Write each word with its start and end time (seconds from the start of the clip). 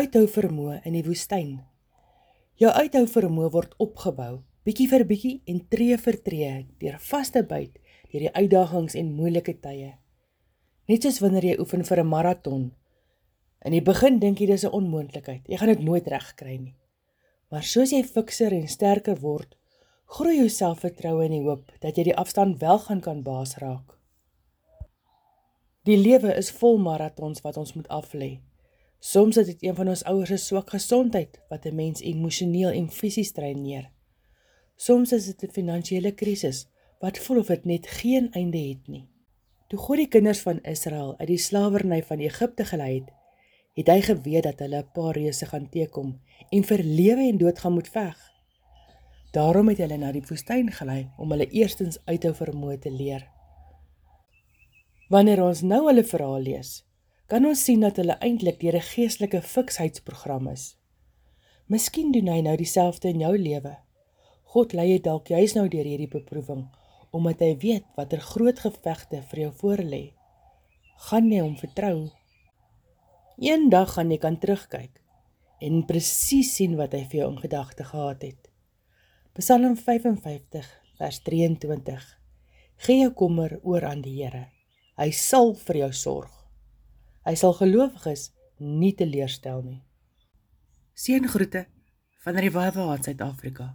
uithou 0.00 0.24
vermoë 0.30 0.80
in 0.88 0.94
die 0.96 1.04
woestyn. 1.04 1.58
Jou 2.60 2.70
uithou 2.72 3.04
vermoë 3.08 3.50
word 3.52 3.74
opgebou, 3.82 4.40
bietjie 4.64 4.86
vir 4.88 5.04
bietjie 5.08 5.32
en 5.50 5.60
tree 5.72 5.96
vir 6.00 6.18
tree, 6.24 6.52
deur 6.80 6.96
vaste 7.04 7.42
byt, 7.44 7.76
deur 8.12 8.24
die 8.26 8.32
uitdagings 8.32 8.96
en 8.96 9.12
moeilike 9.16 9.58
tye. 9.60 9.94
Net 10.88 11.04
soos 11.04 11.20
wanneer 11.22 11.50
jy 11.50 11.56
oefen 11.62 11.84
vir 11.84 12.00
'n 12.00 12.08
maraton. 12.08 12.72
In 13.64 13.72
die 13.72 13.84
begin 13.84 14.18
dink 14.18 14.40
jy 14.40 14.46
dis 14.46 14.64
'n 14.64 14.72
onmoontlikheid. 14.72 15.48
Jy 15.48 15.56
gaan 15.56 15.74
dit 15.74 15.84
nooit 15.84 16.06
regkry 16.06 16.56
nie. 16.56 16.76
Maar 17.50 17.62
soos 17.62 17.90
jy 17.90 18.02
fikser 18.02 18.52
en 18.52 18.68
sterker 18.68 19.20
word, 19.20 19.56
groei 20.06 20.36
jou 20.36 20.48
selfvertroue 20.48 21.24
in 21.24 21.32
die 21.32 21.42
hoop 21.42 21.72
dat 21.80 21.96
jy 21.96 22.04
die 22.04 22.16
afstand 22.16 22.60
wel 22.60 22.78
gaan 22.78 23.00
kan 23.00 23.22
baas 23.22 23.56
raak. 23.56 23.98
Die 25.84 25.96
lewe 25.96 26.36
is 26.36 26.50
vol 26.50 26.78
maratons 26.78 27.40
wat 27.40 27.56
ons 27.56 27.74
moet 27.74 27.88
aflê. 27.88 28.40
Soms 29.00 29.36
is 29.36 29.46
dit 29.46 29.62
een 29.64 29.74
van 29.74 29.88
ons 29.88 30.02
ouers 30.04 30.28
se 30.28 30.36
swak 30.36 30.70
gesondheid 30.70 31.40
wat 31.48 31.64
'n 31.64 31.74
mens 31.74 32.00
emosioneel 32.00 32.70
en 32.70 32.90
fisies 32.90 33.32
dreineer. 33.32 33.90
Soms 34.76 35.12
is 35.12 35.26
dit 35.26 35.42
'n 35.42 35.52
finansiële 35.52 36.12
krisis 36.12 36.68
wat 36.98 37.18
voel 37.18 37.38
of 37.38 37.46
dit 37.46 37.64
net 37.64 37.86
geen 37.86 38.32
einde 38.32 38.58
het 38.58 38.88
nie. 38.88 39.08
Toe 39.68 39.78
God 39.78 39.96
die 39.96 40.08
kinders 40.08 40.40
van 40.40 40.60
Israel 40.62 41.18
uit 41.18 41.28
die 41.28 41.38
slawerny 41.38 42.02
van 42.02 42.18
Egipte 42.18 42.64
gelei 42.64 42.94
het, 42.94 43.12
het 43.74 43.86
hy 43.86 44.00
geweet 44.00 44.42
dat 44.42 44.58
hulle 44.58 44.82
'n 44.82 44.90
paar 44.92 45.14
reëse 45.16 45.46
gaan 45.46 45.68
teekom 45.68 46.20
en 46.50 46.64
vir 46.64 46.82
lewe 46.82 47.28
en 47.28 47.38
dood 47.38 47.58
gaan 47.58 47.72
moet 47.72 47.88
veg. 47.88 48.30
Daarom 49.32 49.68
het 49.68 49.78
hulle 49.78 49.96
na 49.96 50.12
die 50.12 50.24
woestyn 50.28 50.72
gelei 50.72 51.10
om 51.18 51.30
hulle 51.30 51.48
eerstens 51.48 51.98
uithou 52.04 52.34
vermoë 52.34 52.78
te 52.78 52.90
leer. 52.90 53.28
Wanneer 55.08 55.42
ons 55.42 55.60
nou 55.62 55.86
hulle 55.86 56.04
verhaal 56.04 56.40
lees, 56.40 56.89
kan 57.30 57.46
ons 57.46 57.60
sien 57.62 57.84
dat 57.84 58.00
hulle 58.00 58.16
eintlik 58.26 58.58
deur 58.58 58.74
'n 58.76 58.88
geestelike 58.92 59.40
fiksheidsprogram 59.42 60.48
is. 60.50 60.74
Miskien 61.70 62.10
doen 62.12 62.26
hy 62.26 62.40
nou 62.42 62.56
dieselfde 62.56 63.08
in 63.08 63.20
jou 63.20 63.38
lewe. 63.38 63.76
God 64.42 64.72
lei 64.72 64.88
jou 64.88 64.98
dalk 64.98 65.28
juis 65.28 65.54
nou 65.54 65.68
deur 65.68 65.84
hierdie 65.84 66.10
beproewing 66.10 66.68
omdat 67.12 67.40
hy 67.40 67.56
weet 67.62 67.84
watter 67.96 68.20
groot 68.20 68.58
gevegte 68.58 69.22
vir 69.30 69.40
jou 69.40 69.52
voorlê. 69.62 70.12
Gaan 71.08 71.30
jy 71.32 71.40
hom 71.40 71.56
vertrou? 71.56 72.10
Eendag 73.38 73.94
gaan 73.94 74.10
jy 74.10 74.18
kan 74.18 74.38
terugkyk 74.38 75.00
en 75.60 75.86
presies 75.86 76.54
sien 76.56 76.76
wat 76.76 76.92
hy 76.92 77.04
vir 77.04 77.20
jou 77.20 77.30
in 77.30 77.38
gedagte 77.38 77.84
gehad 77.84 78.22
het. 78.22 78.50
Psalm 79.34 79.76
55 79.76 80.66
vers 80.98 81.22
23. 81.22 82.18
Gee 82.76 83.00
jou 83.00 83.12
kommer 83.12 83.58
oor 83.62 83.84
aan 83.84 84.02
die 84.02 84.22
Here. 84.22 84.46
Hy 84.96 85.10
sal 85.10 85.54
vir 85.54 85.76
jou 85.76 85.92
sorg. 85.92 86.39
Hy 87.26 87.36
sal 87.36 87.54
gelowiges 87.58 88.30
nie 88.60 88.92
teleurstel 88.96 89.62
nie. 89.64 89.80
Seëngroete 90.96 91.66
van 92.24 92.36
Revival 92.36 92.90
Suid-Afrika. 93.04 93.70